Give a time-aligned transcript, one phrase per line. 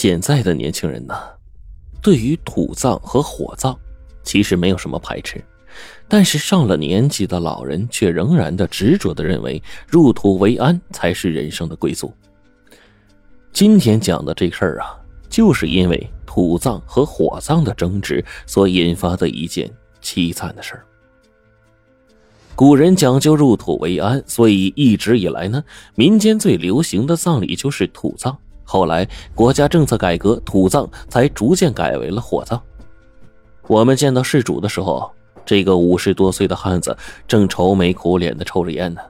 [0.00, 1.12] 现在的年轻人呢，
[2.00, 3.76] 对于土葬和火葬，
[4.22, 5.44] 其实没有什么排斥，
[6.06, 12.14] 但是上了年纪的老人却仍然的执着的认为入土为安才是人生的归宿。
[13.52, 14.94] 今天讲的这事儿啊，
[15.28, 19.68] 就是因为土葬和火葬的争执所引发的一件
[20.00, 20.86] 凄惨的事儿。
[22.54, 25.60] 古人讲究入土为安，所以一直以来呢，
[25.96, 28.38] 民间最流行的葬礼就是土葬。
[28.70, 32.62] 后来国家政策改革，土葬才逐渐改为了火葬。
[33.66, 35.10] 我们见到事主的时候，
[35.46, 36.94] 这个五十多岁的汉子
[37.26, 39.00] 正愁眉苦脸的抽着烟呢。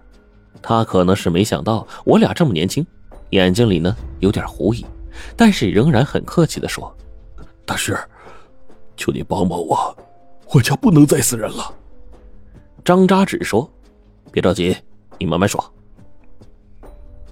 [0.62, 2.86] 他可能是没想到我俩这么年轻，
[3.30, 4.86] 眼睛里呢有点狐疑，
[5.36, 6.96] 但是仍然很客气的说
[7.66, 7.98] ：“大师，
[8.96, 9.96] 求你帮帮我，
[10.54, 11.74] 我家不能再死人了。”
[12.84, 13.68] 张扎纸说
[14.30, 14.76] ：“别着急，
[15.18, 15.64] 你慢慢说。”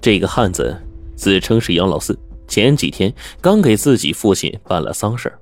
[0.02, 0.76] 这个汉子
[1.16, 2.16] 自称是杨老四，
[2.46, 5.32] 前几天刚给自己父亲办了丧事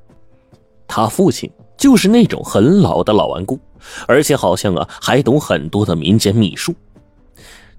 [0.86, 3.58] 他父亲就是那种很老的老顽固，
[4.06, 6.74] 而且好像啊还懂很多的民间秘术。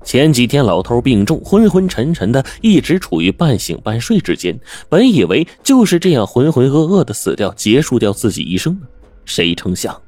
[0.04, 4.60] 前几天老头病重，昏昏沉沉的，一直处于半醒半睡之间。
[4.88, 8.88] 本以为就是这样浑浑噩噩的死掉，结束掉自己一生呢，
[9.24, 10.00] 谁成想。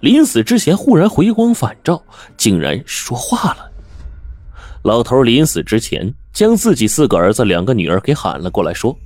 [0.00, 2.02] 临死之前，忽然回光返照，
[2.36, 3.70] 竟然说话了。
[4.86, 8.96] 老头临死之前，将自己四个儿子、两个女儿给喊了过来，说：“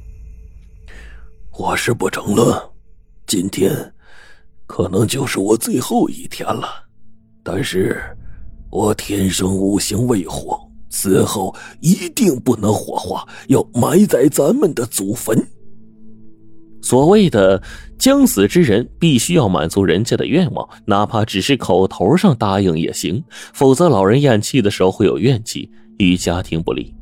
[1.57, 2.71] 我是不成了，
[3.27, 3.73] 今天
[4.67, 6.69] 可能就是我最后一天了。
[7.43, 7.99] 但是，
[8.69, 15.35] 我天生五行未火，死后一定不能火化，要埋在咱们的祖坟。”
[16.83, 17.63] 所谓的
[17.99, 26.95] 将死之人必须要满足人家的愿望，哪怕只是口头上答应也行，否则老人咽气的时候会有怨气，与家庭不利。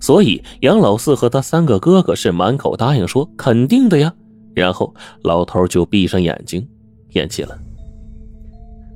[0.00, 4.12] 所以杨老四和他三个哥哥是满口答应说肯定的呀，
[4.54, 6.66] 然后老头就闭上眼睛
[7.12, 7.58] 咽气了。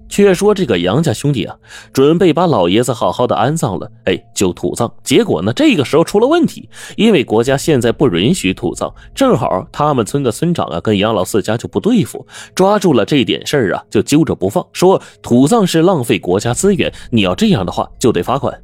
[0.08, 1.56] 却说这个杨家兄弟啊，
[1.92, 4.92] 准备把老爷子好好的安葬了，哎，就土葬。
[5.02, 18.56] 结果呢，这个时候出了问题，因为国家现在不允许土葬，正好他们村的村长啊跟杨老四家就不对付，抓住了这点事儿啊，就揪着不放，说土葬是浪费国家资源，你要这样的话就得罚款。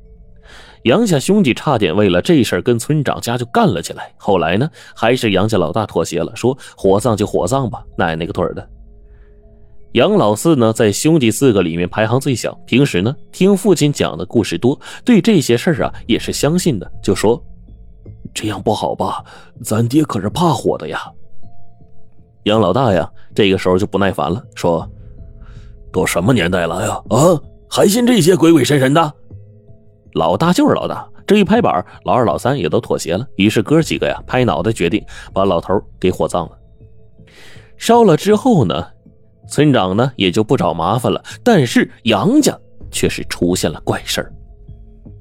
[0.84, 8.68] 杨家兄弟差点为了这事儿跟村长家就干了起来，后来呢，还是杨家老大妥协了，说火葬就火葬吧，奶奶个腿的。
[9.92, 12.54] 杨老四呢，在兄弟四个里面排行最小。
[12.66, 16.90] 平时呢，听父亲讲的故事多，对这些事儿啊也是相信的。
[17.02, 17.42] 就说
[18.32, 19.22] ：“这样不好吧？
[19.62, 20.98] 咱爹可是怕火的呀。”
[22.44, 24.88] 杨老大呀，这个时候就不耐烦了，说
[25.92, 26.94] ：“都什么年代了呀？
[27.10, 27.38] 啊，
[27.68, 29.12] 还信这些鬼鬼神神的？”
[30.14, 33.26] 老大就是老大，这一拍板，老二、老三也都妥协了。
[33.36, 35.04] 于是哥几个呀，拍脑袋决定
[35.34, 36.58] 把老头给火葬了。
[37.76, 38.86] 烧了之后呢？
[39.48, 42.58] 村长呢也就不找麻烦了，但是杨家
[42.90, 44.32] 却是出现了怪事儿。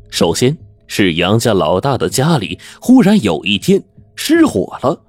[0.09, 3.81] 首先是杨家老大的家里忽然有一天
[4.15, 5.01] 失火了，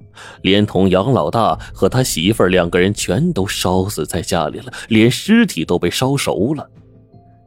[0.42, 6.68] 连同杨老大和他媳妇儿两个人全都烧死在家里了，连尸体都被烧熟了，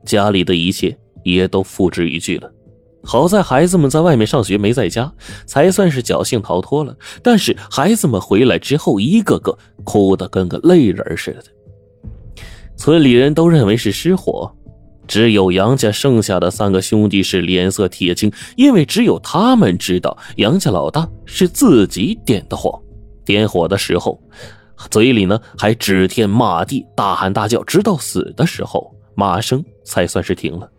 [0.05, 2.51] 家里的一切也都付之一炬了。
[3.07, 5.13] 好在孩子们在外面上学，没在家，
[5.45, 6.97] 才算是侥幸逃脱了。
[7.21, 11.43] 但是孩子们回来之后，一个个哭得跟个泪人似的。
[12.77, 14.53] 村里人都认为是失火，
[15.07, 22.81] 只有杨家剩下的三个兄弟是脸色铁青，因为只有他们知道杨家老大是自己点的火。
[23.23, 24.21] 点火的时候，
[24.91, 30.69] 嘴里呢还指天骂地，大喊大叫，直到死的时候，骂声才算是停了。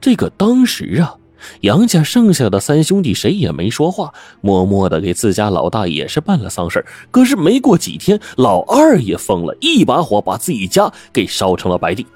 [0.00, 1.16] 这个当时啊。
[1.60, 12.06] 杨家剩下的三兄弟谁也没说话，默默的给自家老大也是办了丧事可是没过几天，老二也疯了，一把火把自己家给烧成了白地。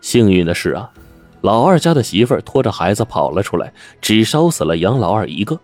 [0.00, 0.90] 幸运的是啊，
[1.40, 5.58] 老二家的媳妇拖着孩子跑了出来，只烧死了杨老二一个。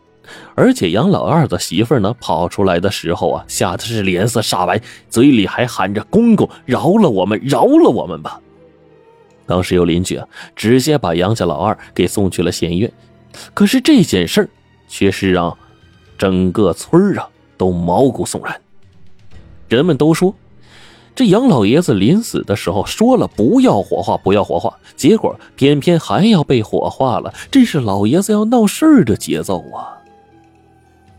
[0.55, 4.79] 而且杨老二的媳妇呢，跑出来的时候啊，吓得是脸色煞白，
[5.09, 8.39] 嘴里还喊着：“公公，饶了我们，饶了我们吧。”
[9.49, 12.93] 当时有邻居啊，直接把杨家老二给送去了县医院。
[13.55, 14.49] 可是这件事儿
[14.87, 15.57] 却是让
[16.17, 18.61] 整个村啊都毛骨悚然。
[19.69, 20.35] 人们都说，
[21.15, 29.99] 这杨老爷子临死的时候说了不要火化，不要火化，结果偏偏还要被火化了，这是老爷子要闹事儿的节奏啊！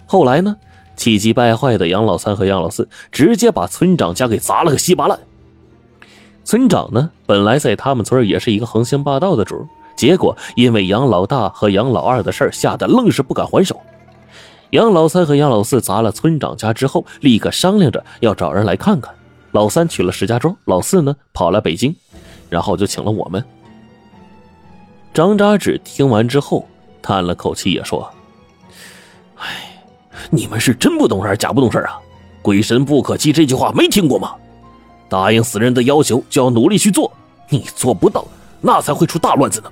[0.06, 0.56] 后来呢，
[0.96, 5.20] 气急败坏的杨老三和杨老四直接把村长家给砸了个稀巴烂。
[6.50, 13.80] 村长呢，本来在他们村也是一个横行霸道的主，结果因为杨老大和杨老二的事儿，吓得愣是不敢还手。
[14.72, 19.13] 杨老三和杨老四砸了村长家之后，立刻商量着要找人来看看。
[19.51, 21.96] 老三去了石家庄，老四呢跑来北京，
[22.50, 23.45] 然后就请了我们。
[25.13, 26.68] 张扎纸听完之后
[27.00, 28.12] 叹了口气，也说
[29.38, 29.84] ：“哎，
[30.31, 32.00] 你们是真不懂事假不懂事啊？
[32.42, 34.34] 鬼神不可欺这句话没听过吗？
[35.09, 37.11] 答应死人的要求就要努力去做，
[37.50, 38.25] 你做不到，
[38.61, 39.71] 那才会出大乱子呢。”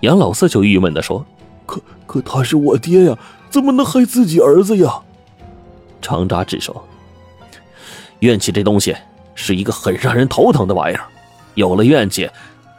[0.00, 1.24] 杨老四就郁闷的说
[1.66, 3.18] ：“可可他是我爹呀。”
[3.48, 5.00] 怎么能害自己儿子呀？
[6.02, 6.84] 长扎志说
[8.20, 8.94] ：“怨气这东西
[9.34, 11.04] 是一个很让人头疼的玩意儿，
[11.54, 12.28] 有了怨气，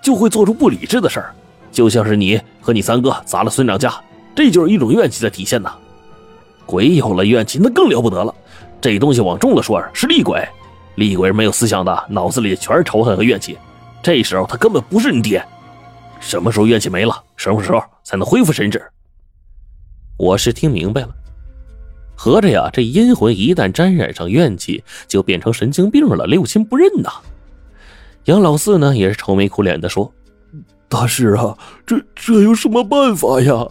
[0.03, 1.33] 就会做出不理智的事儿。
[1.71, 3.91] 就像是你和你三哥砸了孙长家，
[4.35, 5.73] 这就是一种怨气的体现呐。
[6.65, 8.35] 鬼有了怨气，那更了不得了。
[8.79, 10.45] 这东西往重了说是厉鬼，
[10.97, 13.55] 厉鬼是没有思想的，脑子里全是仇恨和怨气。
[14.01, 15.43] 这时候他根本不是你爹。
[16.19, 18.83] 什么时候怨气没了，什么时候才能恢复神智？”
[20.17, 21.09] 我是听明白了，
[22.15, 27.11] 合着呀，这阴魂一旦沾染上怨气，就变成神经病了，六亲不认呐。
[28.25, 30.11] 杨老四呢，也是愁眉苦脸的说
[30.89, 31.55] ：“大师啊，
[31.85, 33.67] 这这有什么办法呀？”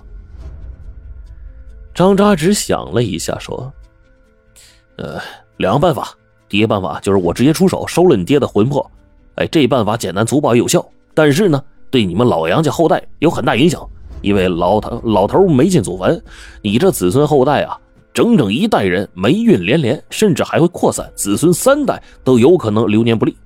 [1.93, 3.72] 张扎只想了一下，说
[4.99, 5.20] ：“呃，
[5.56, 6.17] 两个办法。
[6.48, 8.90] 第一办法就是我直接出手收了你爹的魂魄，
[9.37, 10.84] 哎，这办法简单粗暴有效，
[11.14, 13.87] 但是呢，对你们老杨家后代有很大影响。”
[14.22, 16.20] 因为老头老头没进祖坟，
[16.62, 17.78] 你这子孙后代啊，
[18.14, 23.37] 整整一代人霉运连连，甚至还会扩散，子孙三代都有可能流年不利。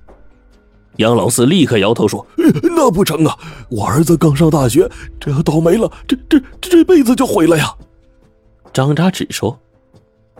[0.95, 2.25] 杨老四立刻摇头说
[2.63, 3.37] ：“那不成啊！
[3.69, 4.89] 我儿子刚上大学，
[5.19, 7.75] 这要倒霉了，这这这辈子就毁了呀！”
[8.73, 9.55] 张扎只说：“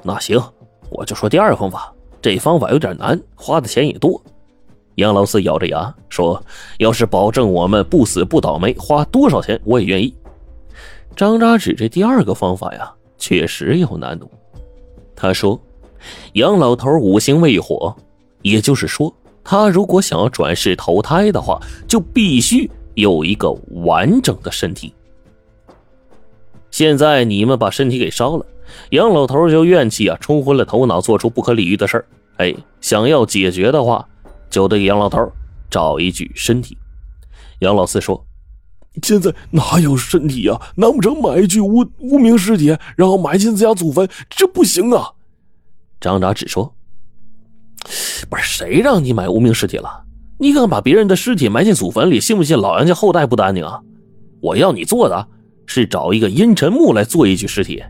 [0.02, 0.42] 那行，
[0.90, 4.22] 我就说第二个方法，这方法有点难，花的钱也多。”
[4.96, 6.44] 杨老四咬着牙说
[6.78, 10.14] ：“要是保证我们不死不倒霉，花多少钱我也愿意。”
[11.16, 14.30] 张扎指这第二个方法呀，确实有难度。
[15.16, 15.60] 他说
[16.34, 17.96] ：“杨老头五行未火，
[18.42, 19.14] 也就是说，
[19.44, 23.52] 他如果想要转世投胎的话，就必须有一个
[23.84, 24.94] 完整的身体。
[26.70, 28.46] 现在你们把身体给烧了，
[28.92, 32.06] 杨老头就怨气啊冲昏了头脑，做出不可理喻的事儿。
[32.38, 34.08] 哎，想要解决的话，
[34.50, 35.32] 就得给杨老头
[35.70, 36.78] 找一具身体。”
[37.60, 38.26] 杨老四说。
[39.02, 40.60] 现在哪有身体呀？
[40.76, 44.06] 难不成买一具无无名尸体，然后埋进自家祖坟？
[44.30, 45.12] 这不行啊！
[46.02, 46.76] 张达只说
[48.30, 50.04] ：“不是谁让你买无名尸体了？
[50.40, 53.80] 你敢把别人的尸体埋进祖坟里，信不信老杨家后代不得安宁啊？
[54.42, 55.26] 我要你做的
[55.66, 57.82] 是找一个阴沉木来做一具尸体。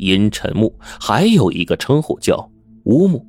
[0.00, 2.50] 阴沉木还有一个称呼叫
[2.84, 3.26] 乌木。”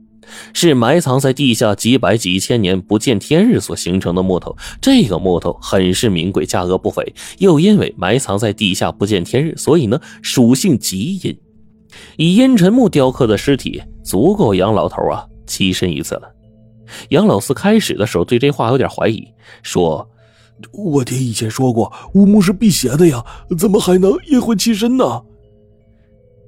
[0.53, 7.13] 是埋藏在地下几百几千年不见天日所形成的木头，这个木头很是名贵，价格不菲。
[7.39, 11.37] 又因为埋藏在地下不见天日，所以呢属性极阴。
[12.17, 16.31] 以阴沉木雕刻的尸体，足够杨老头啊栖身一次了。
[17.09, 19.27] 杨老四开始的时候对这话有点怀疑，
[19.63, 20.07] 说
[20.71, 23.25] ：“我爹以前说过乌木是辟邪的呀，
[23.57, 25.23] 怎么还能阴魂栖身呢？”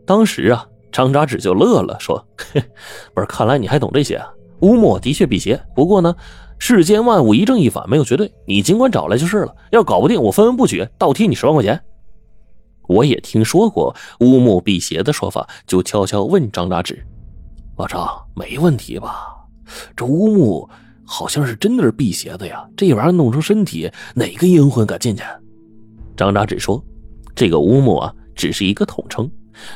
[0.06, 0.68] 当时啊。
[0.92, 2.24] 张扎纸就乐了，说
[3.16, 4.32] ：“不是，看来你还懂这些啊。
[4.60, 6.16] 乌木的确辟邪，不过呢，
[6.60, 8.32] 世间万物一正一反，没有绝对。
[8.46, 9.56] 你尽管找来就是了。
[9.72, 11.82] 要搞不定，我分文不取，倒贴你十万块钱。”
[12.88, 17.04] 我也听说过乌木辟邪的说法，就悄悄问张扎纸
[17.76, 19.36] ：“老张，没问题吧？
[19.96, 20.70] 这乌木
[21.04, 22.64] 好像是真的是辟邪的呀。
[22.78, 25.24] 这玩意儿弄成身体，哪个阴魂敢进去？”
[26.16, 26.80] 张扎纸说
[27.34, 29.28] ：“这个乌木啊，只是一个统称。”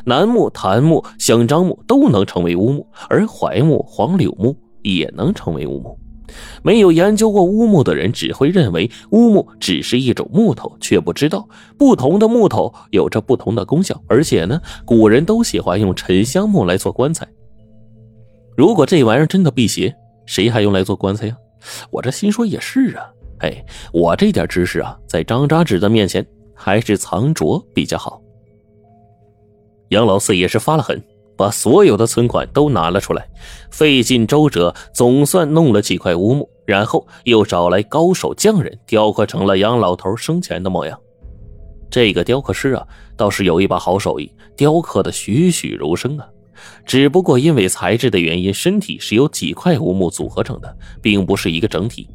[0.06, 5.98] 楠木、檀木、香樟木都能成为乌木，而槐木、黄柳木也能成为乌木。
[6.62, 14.02] 没有研究过乌木的人只会认为乌木只是一种木头，却不知道不同的木头有着不同的功效。
[14.08, 17.26] 而且呢，古人都喜欢用沉香木来做棺材。
[18.58, 21.38] 如果这玩意儿真的辟邪，谁还用来做棺材呀？
[21.92, 23.06] 我这心说也是啊。
[23.40, 28.22] 哎，我这点知识啊，在张扎纸的面前还是藏拙比较好。
[29.90, 31.02] 杨老四也是发了狠，
[31.36, 33.28] 把所有的存款都拿了出来，
[33.72, 41.00] 费尽周折，总算弄了几块乌木，然后又找来高手匠人，雕刻成了杨老头生前的模样。
[41.90, 46.28] 这个雕刻师啊，倒是有一把好手艺，雕刻的栩栩如生啊。
[46.86, 52.10] 只不过因为材质的原因，身体是由几块乌木组合成的，并不是一个整体。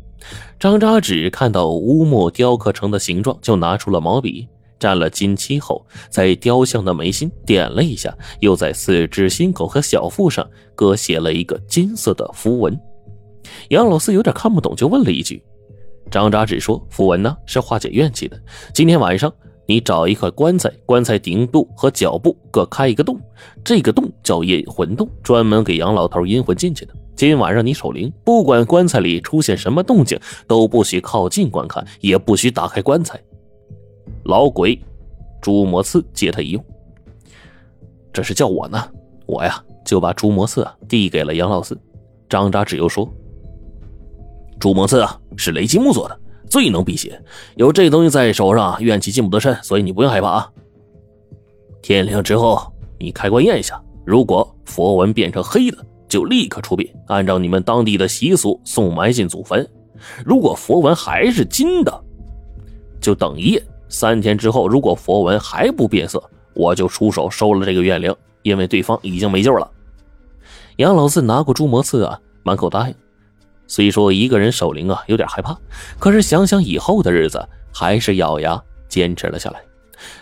[0.58, 4.46] 张扎纸看到乌木雕刻成的形状，就拿出了毛笔。
[4.82, 12.76] 沾了金漆后，在雕像的眉心点了一下，又在四肢、心口和小腹上各写了一个金色的符文。
[13.68, 15.40] 杨老四有点看不懂，就问了一句
[16.10, 18.36] ：“张扎只说符文呢是化解怨气的，
[18.74, 19.32] 今天晚上
[19.66, 23.20] 你找一块棺材，棺材顶部和脚部各开一个洞，
[23.62, 26.92] 这个洞叫引魂洞，专门给杨老头阴魂进去的。
[27.14, 33.20] 今晚让你守灵，不管棺材里出现什么动静，都不许靠近观看，也不许打开棺材。
[34.24, 34.80] 老鬼
[35.40, 36.64] 朱魔刺借他一用，
[38.12, 38.78] 这是叫我呢，
[39.26, 41.78] 我呀就把朱魔刺递给了杨老四。
[42.28, 43.08] 张扎只又说
[44.58, 47.18] ：“朱魔刺啊是雷击木做的。”最能辟邪，
[47.56, 50.52] 有这东西在手上，怨气进不得身，所以你不用害怕啊。
[51.80, 59.64] 天亮之后，你开棺验一下，如果佛纹变成黑的，就立刻出殡，按照你们当地的习俗送埋进祖坟；
[60.26, 62.04] 如果佛纹还是金的，
[63.00, 63.62] 就等一夜。
[63.92, 66.20] 三天之后，如果佛文还不变色，
[66.54, 69.70] 我就出手收了这个怨灵，因为对方已经没救了。
[70.76, 72.94] 杨老四拿过朱魔刺啊，满口答应。
[73.66, 75.54] 虽说一个人守灵啊有点害怕，
[75.98, 79.60] 可是想想以后的日子，还是咬牙坚持了下来。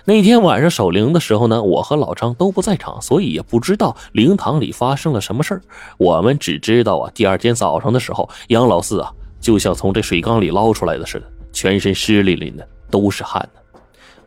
[0.04, 5.60] 那天晚上守灵的时候呢，我和老张都不在场，所以也不知道灵堂里发生了什么事
[5.96, 13.59] 我们只知道啊，第二天早上的时候，杨老四啊就像从这水缸里捞出来的似的，全身湿淋淋的，都是汗的。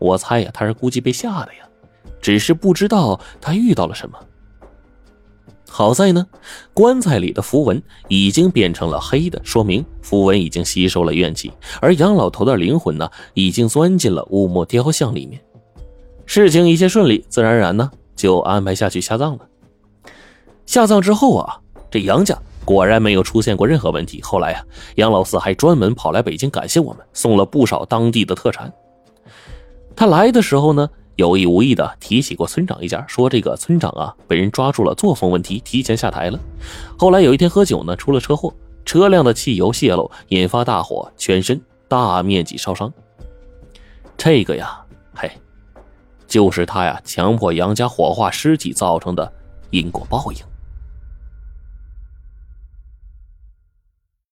[0.03, 1.65] 我猜呀，他是估计被吓的呀，
[2.22, 4.19] 只是不知道他遇到了什么。
[5.69, 6.27] 好在呢，
[6.74, 15.41] 棺材里的符文已经变成了黑的，说明符文已经吸收了怨气，而杨老头的灵魂呢，已经钻进了乌木雕像里面。
[16.25, 19.48] 事情一切顺利，自然而然呢，就安排下去下葬了。
[20.65, 21.57] 下葬之后啊，
[21.89, 24.22] 这杨家果然没有出现过任何问题。
[24.22, 28.72] 后来啊，杨老四还专门跑来北京感谢我们，送了不少当地的特产。
[29.95, 30.89] 他来的时候呢。
[31.15, 36.39] 有意无意的提起过村长一家，说这个村长啊被人抓住了作风问题，提前下台了。
[36.97, 38.51] 后来有一天喝酒呢，出了车祸，
[38.83, 42.91] 车辆的汽油泄漏，引发大火，全身大面积烧伤。
[44.17, 44.83] 这个呀，
[45.13, 45.31] 嘿，
[46.25, 49.31] 就是他呀强迫杨家火化尸体造成的
[49.69, 50.52] 因果报应。